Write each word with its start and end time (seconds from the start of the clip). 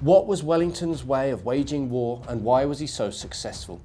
What 0.00 0.26
was 0.26 0.42
Wellington's 0.42 1.04
way 1.04 1.30
of 1.30 1.44
waging 1.44 1.90
war 1.90 2.22
and 2.26 2.42
why 2.42 2.64
was 2.64 2.78
he 2.78 2.86
so 2.86 3.10
successful? 3.10 3.82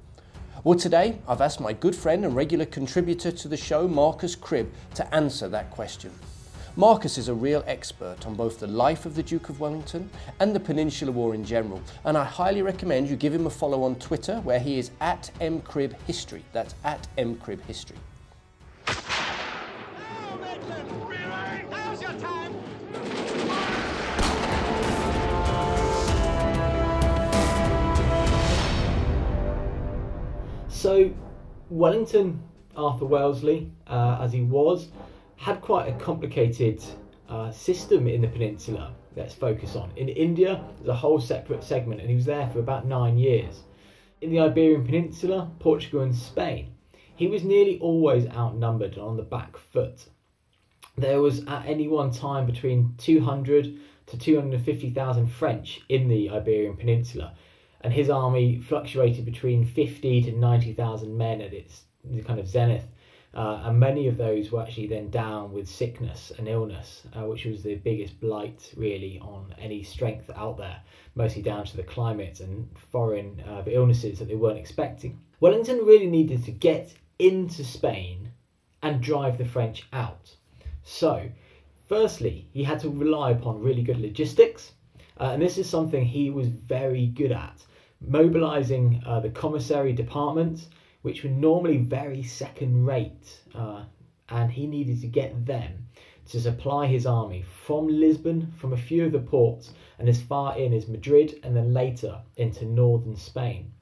Well, 0.64 0.78
today 0.78 1.18
I've 1.28 1.42
asked 1.42 1.60
my 1.60 1.74
good 1.74 1.94
friend 1.94 2.24
and 2.24 2.34
regular 2.34 2.64
contributor 2.64 3.30
to 3.30 3.48
the 3.48 3.56
show, 3.58 3.86
Marcus 3.86 4.34
Cribb, 4.34 4.72
to 4.94 5.14
answer 5.14 5.46
that 5.50 5.70
question. 5.70 6.10
Marcus 6.74 7.18
is 7.18 7.28
a 7.28 7.34
real 7.34 7.62
expert 7.66 8.26
on 8.26 8.34
both 8.34 8.58
the 8.58 8.66
life 8.66 9.04
of 9.04 9.14
the 9.14 9.22
Duke 9.22 9.50
of 9.50 9.60
Wellington 9.60 10.08
and 10.40 10.54
the 10.54 10.60
Peninsular 10.60 11.12
War 11.12 11.34
in 11.34 11.44
general, 11.44 11.82
and 12.06 12.16
I 12.16 12.24
highly 12.24 12.62
recommend 12.62 13.10
you 13.10 13.16
give 13.16 13.34
him 13.34 13.46
a 13.46 13.50
follow 13.50 13.82
on 13.82 13.96
Twitter 13.96 14.40
where 14.40 14.58
he 14.58 14.78
is 14.78 14.92
at 15.02 15.30
mcribbhistory. 15.38 16.40
That's 16.54 16.74
at 16.82 17.06
mcribbhistory. 17.18 17.98
So, 30.86 31.10
Wellington, 31.68 32.44
Arthur 32.76 33.06
Wellesley, 33.06 33.72
uh, 33.88 34.18
as 34.20 34.32
he 34.32 34.42
was, 34.42 34.86
had 35.34 35.60
quite 35.60 35.88
a 35.88 35.98
complicated 35.98 36.80
uh, 37.28 37.50
system 37.50 38.06
in 38.06 38.20
the 38.20 38.28
peninsula. 38.28 38.94
Let's 39.16 39.34
focus 39.34 39.74
on. 39.74 39.90
In 39.96 40.08
India, 40.08 40.62
there's 40.76 40.90
a 40.90 40.94
whole 40.94 41.18
separate 41.18 41.64
segment, 41.64 42.00
and 42.00 42.08
he 42.08 42.14
was 42.14 42.24
there 42.24 42.46
for 42.50 42.60
about 42.60 42.86
nine 42.86 43.18
years. 43.18 43.64
In 44.20 44.30
the 44.30 44.38
Iberian 44.38 44.84
Peninsula, 44.84 45.50
Portugal, 45.58 46.02
and 46.02 46.14
Spain, 46.14 46.74
he 47.16 47.26
was 47.26 47.42
nearly 47.42 47.80
always 47.80 48.28
outnumbered 48.28 48.92
and 48.92 49.02
on 49.02 49.16
the 49.16 49.24
back 49.24 49.56
foot. 49.56 50.04
There 50.96 51.20
was 51.20 51.44
at 51.48 51.66
any 51.66 51.88
one 51.88 52.12
time 52.12 52.46
between 52.46 52.94
200 52.98 53.76
to 54.06 54.16
250,000 54.16 55.26
French 55.26 55.80
in 55.88 56.06
the 56.06 56.30
Iberian 56.30 56.76
Peninsula, 56.76 57.34
and 57.80 57.92
his 57.92 58.10
army 58.10 58.60
fluctuated 58.60 59.24
between 59.24 59.64
50 59.64 60.22
to 60.22 60.32
90,000 60.32 61.16
men 61.16 61.40
at 61.40 61.52
its 61.52 61.82
kind 62.24 62.40
of 62.40 62.48
zenith. 62.48 62.86
Uh, 63.34 63.60
and 63.64 63.78
many 63.78 64.08
of 64.08 64.16
those 64.16 64.50
were 64.50 64.62
actually 64.62 64.86
then 64.86 65.10
down 65.10 65.52
with 65.52 65.68
sickness 65.68 66.32
and 66.38 66.48
illness, 66.48 67.02
uh, 67.14 67.26
which 67.26 67.44
was 67.44 67.62
the 67.62 67.74
biggest 67.74 68.18
blight 68.18 68.72
really 68.76 69.18
on 69.20 69.54
any 69.58 69.82
strength 69.82 70.30
out 70.34 70.56
there, 70.56 70.80
mostly 71.14 71.42
down 71.42 71.64
to 71.64 71.76
the 71.76 71.82
climate 71.82 72.40
and 72.40 72.66
foreign 72.90 73.38
uh, 73.46 73.62
illnesses 73.66 74.18
that 74.18 74.28
they 74.28 74.34
weren't 74.34 74.58
expecting. 74.58 75.20
Wellington 75.40 75.84
really 75.84 76.06
needed 76.06 76.44
to 76.44 76.50
get 76.50 76.94
into 77.18 77.62
Spain 77.62 78.30
and 78.82 79.02
drive 79.02 79.36
the 79.36 79.44
French 79.44 79.86
out. 79.92 80.34
So, 80.82 81.28
firstly, 81.88 82.48
he 82.52 82.64
had 82.64 82.80
to 82.80 82.88
rely 82.88 83.32
upon 83.32 83.60
really 83.60 83.82
good 83.82 84.00
logistics, 84.00 84.72
uh, 85.20 85.30
and 85.32 85.42
this 85.42 85.58
is 85.58 85.68
something 85.68 86.04
he 86.04 86.30
was 86.30 86.48
very 86.48 87.06
good 87.06 87.32
at 87.32 87.64
mobilizing 88.00 89.02
uh, 89.06 89.20
the 89.20 89.30
commissary 89.30 89.92
departments, 89.92 90.68
which 91.02 91.24
were 91.24 91.30
normally 91.30 91.78
very 91.78 92.22
second 92.22 92.84
rate, 92.84 93.40
uh, 93.54 93.84
and 94.28 94.50
he 94.50 94.66
needed 94.66 95.00
to 95.00 95.06
get 95.06 95.46
them 95.46 95.86
to 96.26 96.40
supply 96.40 96.86
his 96.86 97.06
army 97.06 97.42
from 97.42 97.86
Lisbon, 97.86 98.52
from 98.56 98.72
a 98.72 98.76
few 98.76 99.06
of 99.06 99.12
the 99.12 99.18
ports, 99.18 99.72
and 99.98 100.08
as 100.08 100.20
far 100.20 100.58
in 100.58 100.72
as 100.72 100.88
Madrid, 100.88 101.38
and 101.42 101.56
then 101.56 101.72
later 101.72 102.20
into 102.36 102.64
northern 102.64 103.16
Spain. 103.16 103.72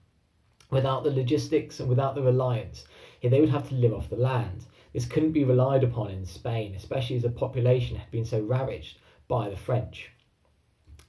Without 0.70 1.04
the 1.04 1.10
logistics 1.10 1.80
and 1.80 1.88
without 1.88 2.14
the 2.14 2.22
reliance, 2.22 2.84
they 3.22 3.40
would 3.40 3.48
have 3.48 3.68
to 3.68 3.74
live 3.74 3.94
off 3.94 4.10
the 4.10 4.16
land. 4.16 4.66
This 4.92 5.06
couldn't 5.06 5.32
be 5.32 5.44
relied 5.44 5.82
upon 5.82 6.10
in 6.10 6.26
Spain, 6.26 6.74
especially 6.74 7.16
as 7.16 7.22
the 7.22 7.30
population 7.30 7.96
had 7.96 8.10
been 8.10 8.24
so 8.24 8.40
ravaged 8.40 8.98
by 9.28 9.48
the 9.48 9.56
French. 9.56 10.10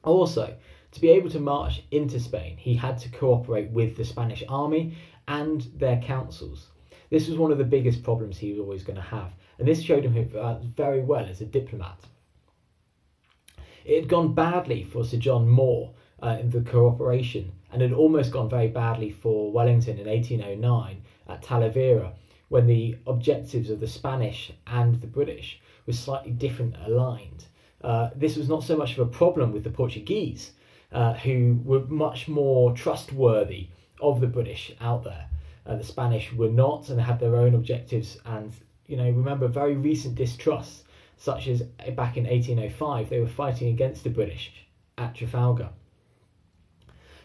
Also, 0.05 0.55
to 0.91 1.01
be 1.01 1.09
able 1.09 1.29
to 1.31 1.39
march 1.39 1.83
into 1.91 2.19
Spain, 2.19 2.55
he 2.57 2.75
had 2.75 2.97
to 2.99 3.09
cooperate 3.09 3.71
with 3.71 3.97
the 3.97 4.05
Spanish 4.05 4.43
army 4.47 4.95
and 5.27 5.61
their 5.75 5.97
councils. 5.97 6.67
This 7.09 7.27
was 7.27 7.37
one 7.37 7.51
of 7.51 7.57
the 7.57 7.63
biggest 7.63 8.03
problems 8.03 8.37
he 8.37 8.51
was 8.51 8.59
always 8.59 8.83
going 8.83 8.95
to 8.95 9.01
have, 9.01 9.33
and 9.57 9.67
this 9.67 9.81
showed 9.81 10.05
him 10.05 10.29
uh, 10.37 10.59
very 10.59 11.01
well 11.01 11.25
as 11.25 11.41
a 11.41 11.45
diplomat. 11.45 11.99
It 13.83 13.99
had 13.99 14.09
gone 14.09 14.33
badly 14.33 14.83
for 14.83 15.03
Sir 15.03 15.17
John 15.17 15.47
Moore 15.47 15.93
uh, 16.21 16.37
in 16.39 16.49
the 16.49 16.61
cooperation, 16.61 17.51
and 17.71 17.81
had 17.81 17.91
almost 17.91 18.31
gone 18.31 18.49
very 18.49 18.67
badly 18.67 19.11
for 19.11 19.51
Wellington 19.51 19.97
in 19.97 20.07
1809 20.07 21.01
at 21.27 21.43
Talavera, 21.43 22.13
when 22.49 22.67
the 22.67 22.97
objectives 23.07 23.69
of 23.69 23.79
the 23.79 23.87
Spanish 23.87 24.51
and 24.67 25.01
the 25.01 25.07
British 25.07 25.59
were 25.85 25.93
slightly 25.93 26.31
different 26.31 26.75
aligned. 26.85 27.45
Uh, 27.81 28.09
this 28.15 28.35
was 28.35 28.49
not 28.49 28.63
so 28.63 28.75
much 28.75 28.93
of 28.93 28.99
a 28.99 29.05
problem 29.05 29.51
with 29.51 29.63
the 29.63 29.69
Portuguese, 29.69 30.51
uh, 30.91 31.13
who 31.13 31.59
were 31.63 31.81
much 31.81 32.27
more 32.27 32.73
trustworthy 32.73 33.67
of 34.01 34.21
the 34.21 34.27
British 34.27 34.73
out 34.81 35.03
there. 35.03 35.29
Uh, 35.65 35.75
the 35.75 35.83
Spanish 35.83 36.31
were 36.33 36.49
not 36.49 36.89
and 36.89 37.01
had 37.01 37.19
their 37.19 37.35
own 37.35 37.53
objectives. 37.53 38.17
And, 38.25 38.53
you 38.87 38.97
know, 38.97 39.09
remember 39.09 39.47
very 39.47 39.75
recent 39.75 40.15
distrusts, 40.15 40.83
such 41.17 41.47
as 41.47 41.61
back 41.95 42.17
in 42.17 42.25
1805, 42.25 43.09
they 43.09 43.19
were 43.19 43.27
fighting 43.27 43.69
against 43.69 44.03
the 44.03 44.09
British 44.09 44.51
at 44.97 45.15
Trafalgar. 45.15 45.69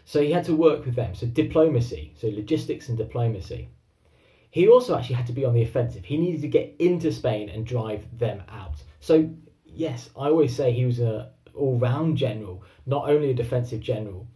So 0.05 0.23
he 0.23 0.33
had 0.33 0.45
to 0.45 0.57
work 0.57 0.85
with 0.85 0.97
them. 0.97 1.15
So 1.15 1.27
diplomacy, 1.27 2.13
so 2.17 2.29
logistics 2.29 2.89
and 2.89 2.99
diplomacy. 2.99 3.69
He 4.51 4.67
also 4.67 4.97
actually 4.97 5.15
had 5.15 5.27
to 5.29 5.33
be 5.33 5.45
on 5.45 5.55
the 5.55 5.63
offensive. 5.63 6.05
He 6.05 6.17
needed 6.17 6.41
to 6.41 6.49
get 6.49 6.75
into 6.81 7.13
Spain 7.13 7.49
and 7.49 7.65
drive 7.65 8.07
them 8.19 8.43
out. 8.49 8.83
So 8.99 9.31
yes, 9.75 10.11
I 10.19 10.29
always 10.29 10.55
say 10.55 10.73
he 10.73 10.85
was 10.85 11.01
a 11.01 11.31
all-round 11.55 12.17
general, 12.17 12.63
not 12.87 13.09
only 13.09 13.31
a 13.31 13.35
defensive 13.35 13.81
general. 13.81 14.27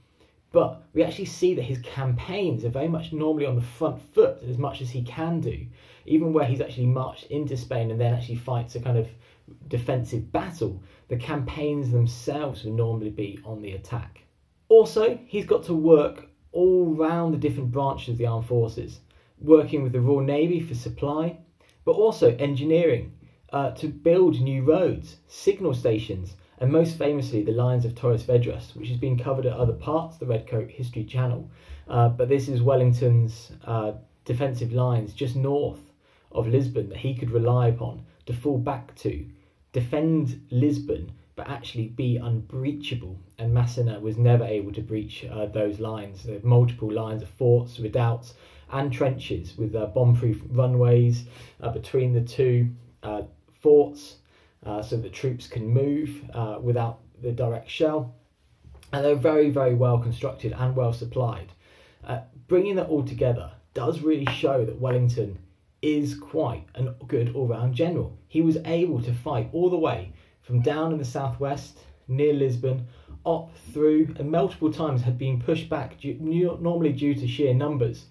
But 0.53 0.83
we 0.93 1.03
actually 1.03 1.25
see 1.25 1.55
that 1.55 1.63
his 1.63 1.79
campaigns 1.81 2.65
are 2.65 2.69
very 2.69 2.87
much 2.87 3.13
normally 3.13 3.47
on 3.47 3.57
the 3.57 3.63
front 3.63 4.01
foot 4.15 4.39
as 4.49 4.57
much 4.57 4.81
as 4.81 4.91
he 4.91 5.03
can 5.03 5.41
do, 5.41 5.67
even 6.07 6.33
where 6.33 6.45
he's 6.45 6.61
actually 6.61 6.87
marched 6.87 7.25
into 7.25 7.57
Spain 7.57 7.91
and 7.91 8.01
then 8.01 8.15
actually 8.15 8.37
fights 8.37 8.77
a 8.77 8.81
kind 8.81 8.97
of 8.97 9.09
defensive 9.69 10.31
battle. 10.31 10.81
The 11.09 11.17
campaigns 11.17 11.91
themselves 11.91 12.63
would 12.65 12.75
normally 12.75 13.11
be 13.11 13.41
on 13.45 13.63
the 13.63 13.73
attack. 13.73 14.21
Also, 14.69 15.19
he's 15.27 15.45
got 15.45 15.65
to 15.65 15.75
work 15.75 16.29
all 16.53 16.95
round 16.95 17.35
the 17.35 17.39
different 17.39 17.73
branches 17.73 18.11
of 18.11 18.19
the 18.19 18.27
armed 18.27 18.47
forces, 18.47 19.01
working 19.41 19.83
with 19.83 19.93
the 19.93 20.01
Royal 20.01 20.21
Navy 20.21 20.61
for 20.61 20.75
supply, 20.75 21.37
but 21.85 21.93
also 21.93 22.35
engineering, 22.37 23.13
uh, 23.55 23.71
to 23.71 23.87
build 23.87 24.41
new 24.41 24.65
roads, 24.65 25.19
signal 25.29 25.73
stations, 25.73 26.35
and 26.59 26.73
most 26.73 26.99
famously 26.99 27.41
the 27.45 27.53
lines 27.53 27.85
of 27.85 27.95
Torres 27.95 28.25
Vedras, 28.25 28.75
which 28.75 28.89
has 28.89 28.97
been 28.97 29.17
covered 29.17 29.47
at 29.47 29.53
other 29.53 29.73
parts 29.73 30.17
of 30.17 30.21
the 30.21 30.27
Redcoat 30.27 30.73
History 30.73 31.05
Channel. 31.05 31.49
Uh, 31.87 32.09
but 32.09 32.29
this 32.29 32.49
is 32.49 32.61
Wellington's 32.61 33.53
uh, 33.65 33.93
defensive 34.25 34.73
lines 34.73 35.15
just 35.15 35.37
north 35.37 35.93
of 36.33 36.49
Lisbon 36.49 36.89
that 36.89 36.99
he 36.99 37.15
could 37.15 37.31
rely 37.31 37.69
upon 37.69 38.05
to 38.27 38.33
fall 38.33 38.59
back 38.59 38.93
to, 38.97 39.25
defend 39.73 40.45
Lisbon, 40.51 41.13
but 41.37 41.49
actually 41.49 41.87
be 41.87 42.17
unbreachable. 42.17 43.21
And 43.39 43.55
Massena 43.55 44.01
was 44.01 44.19
never 44.19 44.45
able 44.45 44.73
to 44.73 44.81
breach 44.81 45.25
uh, 45.27 45.47
those 45.47 45.79
lines. 45.79 46.25
There 46.25 46.41
multiple 46.43 46.91
lines 46.91 47.23
of 47.23 47.29
forts, 47.29 47.79
redoubts, 47.79 48.35
and 48.73 48.93
trenches 48.93 49.57
with 49.57 49.77
uh, 49.77 49.87
bomb-proof 49.87 50.43
runways 50.49 51.27
uh, 51.61 51.71
between 51.71 52.13
the 52.15 52.21
two 52.21 52.71
uh, 53.05 53.23
forts 53.65 54.17
uh, 54.67 54.83
so 54.83 54.99
that 54.99 55.15
troops 55.15 55.47
can 55.47 55.67
move 55.67 56.23
uh, 56.35 56.59
without 56.61 57.01
the 57.23 57.33
direct 57.33 57.71
shell. 57.71 58.15
And 58.93 59.03
they're 59.03 59.17
very, 59.17 59.49
very 59.49 59.75
well 59.75 59.99
constructed 59.99 60.53
and 60.53 60.77
well 60.77 60.93
supplied. 60.93 61.51
Uh, 62.07 62.21
bringing 62.47 62.77
that 62.77 62.89
all 62.89 63.03
together 63.03 63.51
does 63.73 64.03
really 64.03 64.27
show 64.27 64.67
that 64.67 64.79
Wellington 64.79 65.39
is 65.81 66.15
quite 66.15 66.67
a 66.75 66.83
good 67.09 67.35
all 67.35 67.47
round 67.47 67.75
general. 67.75 68.19
He 68.29 68.43
was 68.43 68.59
able 68.67 69.01
to 69.03 69.15
fight 69.15 69.49
all 69.53 69.71
the 69.71 69.79
way 69.79 70.13
from 70.43 70.61
down 70.61 70.93
in 70.93 70.99
the 70.99 71.05
southwest 71.05 71.79
near 72.07 72.35
Lisbon 72.35 72.87
up 73.25 73.51
through 73.73 74.15
and 74.19 74.31
multiple 74.31 74.71
times 74.71 75.01
had 75.01 75.17
been 75.17 75.41
pushed 75.41 75.71
back 75.71 75.99
due, 75.99 76.19
normally 76.61 76.93
due 76.93 77.15
to 77.15 77.27
sheer 77.27 77.55
numbers 77.55 78.05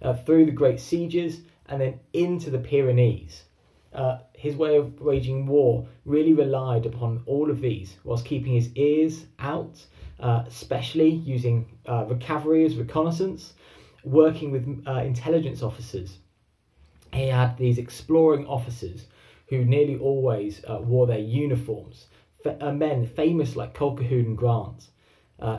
uh, 0.00 0.14
through 0.14 0.46
the 0.46 0.52
great 0.52 0.78
sieges 0.78 1.40
and 1.66 1.80
then 1.80 1.98
into 2.12 2.50
the 2.50 2.58
Pyrenees 2.58 3.42
uh, 3.94 4.18
his 4.34 4.56
way 4.56 4.76
of 4.76 5.00
waging 5.00 5.46
war 5.46 5.86
really 6.04 6.32
relied 6.32 6.86
upon 6.86 7.22
all 7.26 7.50
of 7.50 7.60
these, 7.60 7.96
whilst 8.04 8.24
keeping 8.24 8.52
his 8.54 8.70
ears 8.74 9.26
out, 9.38 9.84
uh, 10.20 10.44
especially 10.46 11.10
using 11.10 11.66
uh, 11.86 12.04
cavalry 12.20 12.64
as 12.64 12.76
reconnaissance, 12.76 13.54
working 14.04 14.50
with 14.50 14.82
uh, 14.86 15.02
intelligence 15.02 15.62
officers. 15.62 16.18
He 17.12 17.28
had 17.28 17.58
these 17.58 17.78
exploring 17.78 18.46
officers 18.46 19.06
who 19.48 19.64
nearly 19.64 19.98
always 19.98 20.64
uh, 20.64 20.78
wore 20.80 21.06
their 21.06 21.18
uniforms, 21.18 22.06
F- 22.44 22.74
men 22.74 23.06
famous 23.06 23.54
like 23.54 23.74
Colquhoun 23.74 24.26
and 24.26 24.38
Grant, 24.38 24.88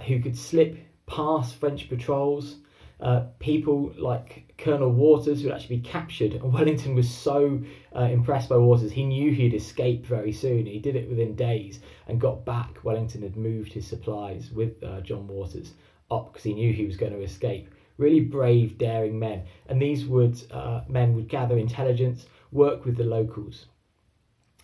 who 0.08 0.20
could 0.20 0.38
slip 0.38 0.78
past 1.06 1.56
French 1.56 1.90
patrols 1.90 2.56
uh, 3.00 3.26
people 3.40 3.94
like 3.98 4.54
Colonel 4.58 4.90
Waters 4.90 5.44
would 5.44 5.52
actually 5.52 5.78
be 5.78 5.84
captured, 5.84 6.34
and 6.34 6.54
Wellington 6.54 6.96
was 6.96 7.10
so 7.10 7.62
uh, 7.96 8.04
impressed 8.04 8.50
by 8.50 8.58
Waters, 8.58 8.92
he 8.92 9.04
knew 9.04 9.32
he'd 9.32 9.54
escape 9.54 10.06
very 10.06 10.32
soon. 10.32 10.66
He 10.66 10.80
did 10.80 10.96
it 10.96 11.10
within 11.10 11.36
days 11.36 11.80
and 12.08 12.20
got 12.20 12.46
back. 12.46 12.84
Wellington 12.84 13.22
had 13.22 13.36
moved 13.36 13.74
his 13.74 13.88
supplies 13.88 14.52
with 14.52 14.82
uh, 14.84 15.02
John 15.02 15.28
Waters 15.28 15.74
up 16.10 16.34
because 16.34 16.44
he 16.44 16.54
knew 16.54 16.72
he 16.74 16.86
was 16.86 16.98
going 16.98 17.14
to 17.14 17.22
escape. 17.22 17.70
Really 17.98 18.22
brave, 18.22 18.78
daring 18.78 19.20
men, 19.20 19.44
and 19.68 19.82
these 19.82 20.06
would 20.06 20.42
uh, 20.52 20.82
men 20.88 21.14
would 21.14 21.28
gather 21.28 21.58
intelligence, 21.58 22.26
work 22.52 22.86
with 22.86 22.98
the 22.98 23.04
locals, 23.04 23.66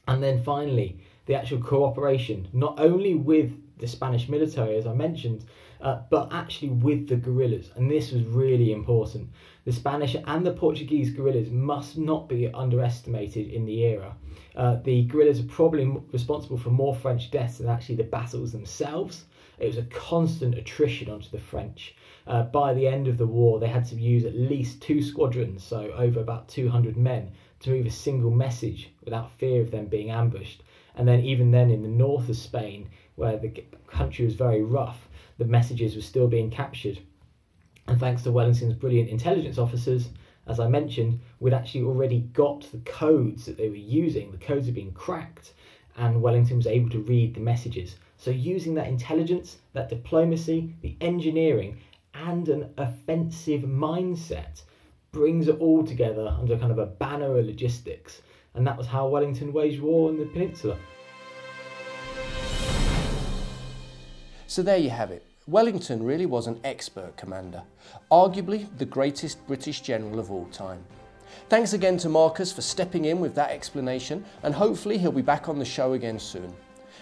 and 0.08 0.24
then 0.24 0.42
finally 0.42 1.00
the 1.28 1.36
actual 1.36 1.60
cooperation, 1.60 2.48
not 2.54 2.80
only 2.80 3.14
with 3.14 3.54
the 3.78 3.88
Spanish 3.88 4.28
military, 4.28 4.78
as 4.78 4.88
I 4.88 4.94
mentioned, 4.94 5.46
uh, 5.82 6.02
but 6.10 6.34
actually 6.34 6.70
with 6.70 7.08
the 7.08 7.16
guerrillas. 7.16 7.72
And 7.76 7.90
this 7.90 8.12
was 8.12 8.24
really 8.24 8.72
important. 8.72 9.30
The 9.66 9.72
Spanish 9.72 10.16
and 10.26 10.46
the 10.46 10.54
Portuguese 10.54 11.12
guerrillas 11.12 11.50
must 11.50 11.98
not 11.98 12.28
be 12.28 12.52
underestimated 12.52 13.48
in 13.48 13.66
the 13.66 13.84
era. 13.84 14.16
Uh, 14.56 14.78
the 14.84 15.04
guerrillas 15.04 15.40
are 15.40 15.44
probably 15.44 15.86
responsible 16.12 16.58
for 16.58 16.70
more 16.70 16.96
French 16.96 17.32
deaths 17.32 17.60
than 17.60 17.70
actually 17.70 17.96
the 17.96 18.04
battles 18.04 18.52
themselves. 18.52 19.26
It 19.58 19.68
was 19.68 19.78
a 19.78 19.84
constant 19.84 20.56
attrition 20.56 21.10
onto 21.10 21.30
the 21.30 21.40
French. 21.40 21.96
Uh, 22.26 22.44
by 22.44 22.74
the 22.74 22.88
end 22.88 23.08
of 23.08 23.18
the 23.18 23.28
war, 23.28 23.60
they 23.60 23.68
had 23.68 23.86
to 23.86 23.96
use 23.96 24.24
at 24.26 24.36
least 24.36 24.82
two 24.82 25.02
squadrons, 25.02 25.64
so 25.64 25.92
over 25.92 26.20
about 26.20 26.48
200 26.48 26.96
men, 26.96 27.32
to 27.62 27.72
move 27.72 27.86
a 27.86 27.92
single 27.92 28.32
message 28.32 28.92
without 29.04 29.32
fear 29.32 29.62
of 29.62 29.72
them 29.72 29.88
being 29.88 30.10
ambushed. 30.10 30.64
And 30.96 31.08
then, 31.08 31.22
even 31.22 31.52
then, 31.52 31.70
in 31.70 31.82
the 31.82 31.88
north 31.88 32.30
of 32.30 32.38
Spain, 32.38 32.90
where 33.16 33.38
the 33.38 33.64
country 33.88 34.26
was 34.26 34.36
very 34.36 34.62
rough, 34.62 35.10
the 35.38 35.46
messages 35.46 35.96
were 35.96 36.02
still 36.02 36.28
being 36.28 36.50
captured. 36.50 37.00
And 37.88 38.00
thanks 38.00 38.24
to 38.24 38.32
Wellington's 38.32 38.74
brilliant 38.74 39.10
intelligence 39.10 39.58
officers, 39.58 40.10
as 40.48 40.60
I 40.60 40.68
mentioned, 40.68 41.20
we'd 41.40 41.54
actually 41.54 41.84
already 41.84 42.22
got 42.22 42.72
the 42.72 42.80
codes 42.80 43.46
that 43.46 43.58
they 43.58 43.70
were 43.70 43.76
using. 43.76 44.32
The 44.32 44.38
codes 44.38 44.66
had 44.66 44.76
been 44.76 44.92
cracked, 44.92 45.54
and 45.96 46.22
Wellington 46.22 46.58
was 46.58 46.68
able 46.68 46.90
to 46.90 47.00
read 47.00 47.36
the 47.36 47.40
messages. 47.40 47.96
So, 48.18 48.32
using 48.32 48.74
that 48.74 48.88
intelligence, 48.88 49.58
that 49.74 49.90
diplomacy, 49.90 50.74
the 50.82 50.98
engineering, 51.02 51.80
and 52.14 52.50
an 52.50 52.74
offensive 52.78 53.62
mindset 53.62 54.64
brings 55.12 55.48
it 55.48 55.60
all 55.60 55.84
together 55.84 56.36
under 56.40 56.58
kind 56.58 56.72
of 56.72 56.80
a 56.80 56.86
banner 56.86 57.38
of 57.38 57.46
logistics. 57.46 58.22
And 58.56 58.66
that 58.66 58.78
was 58.78 58.88
how 58.88 59.08
Wellington 59.08 59.54
waged 59.54 59.82
war 59.82 60.10
in 60.10 60.18
the 60.18 60.26
peninsula. 60.26 60.78
So 64.48 64.64
there 64.64 64.78
you 64.78 64.90
have 64.90 65.12
it. 65.12 65.24
Wellington 65.48 66.04
really 66.04 66.26
was 66.26 66.48
an 66.48 66.60
expert 66.64 67.16
commander, 67.18 67.64
arguably 68.12 68.68
the 68.78 68.86
greatest 68.86 69.46
British 69.48 69.82
general 69.82 70.20
of 70.20 70.32
all 70.32 70.46
time. 70.52 70.84
Thanks 71.50 71.74
again 71.74 71.98
to 71.98 72.10
Marcus 72.10 72.52
for 72.52 72.62
stepping 72.62 73.06
in 73.06 73.20
with 73.20 73.34
that 73.36 73.52
explanation, 73.52 74.24
and 74.44 74.54
hopefully 74.54 74.98
he'll 74.98 75.12
be 75.12 75.22
back 75.22 75.50
on 75.50 75.58
the 75.58 75.66
show 75.66 75.94
again 75.94 76.20
soon. 76.20 76.54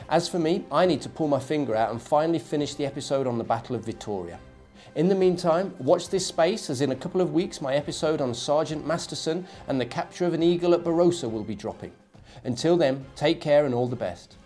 As 0.10 0.30
for 0.30 0.40
me, 0.40 0.66
I 0.72 0.86
need 0.86 1.02
to 1.02 1.10
pull 1.10 1.28
my 1.28 1.40
finger 1.40 1.76
out 1.76 1.92
and 1.92 2.02
finally 2.02 2.40
finish 2.40 2.76
the 2.76 2.86
episode 2.86 3.28
on 3.28 3.38
the 3.38 3.44
Battle 3.44 3.76
of 3.76 3.86
Vittoria. 3.86 4.40
In 4.98 5.10
the 5.10 5.14
meantime, 5.14 5.76
watch 5.78 6.10
this 6.10 6.26
space 6.26 6.72
as 6.72 6.82
in 6.82 6.92
a 6.92 6.96
couple 6.96 7.22
of 7.22 7.32
weeks 7.32 7.62
my 7.62 7.76
episode 7.76 8.20
on 8.20 8.34
Sergeant 8.34 8.84
Masterson 8.84 9.46
and 9.68 9.80
the 9.80 9.86
capture 9.86 10.26
of 10.26 10.34
an 10.34 10.42
eagle 10.42 10.74
at 10.74 10.84
Barossa 10.84 11.30
will 11.30 11.44
be 11.44 11.54
dropping. 11.54 11.92
Until 12.44 12.76
then, 12.76 13.06
take 13.16 13.40
care 13.40 13.68
and 13.68 13.76
all 13.76 13.88
the 13.88 13.96
best. 13.96 14.38